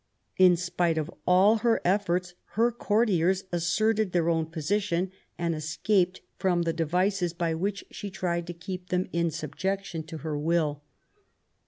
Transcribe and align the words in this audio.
In 0.39 0.57
spite 0.57 0.97
of 0.97 1.11
all 1.27 1.57
her 1.57 1.79
efforts 1.85 2.33
her 2.53 2.71
courtiers 2.71 3.43
asserted 3.51 4.13
their 4.13 4.29
own 4.29 4.47
position 4.47 5.11
and 5.37 5.53
escaped 5.53 6.21
from 6.39 6.63
the 6.63 6.73
devices 6.73 7.33
by 7.33 7.53
which 7.53 7.85
she 7.91 8.09
tried 8.09 8.47
to 8.47 8.53
keep 8.53 8.89
them 8.89 9.07
in 9.13 9.29
subjection 9.29 10.01
to 10.07 10.17
her 10.25 10.35
will. 10.35 10.81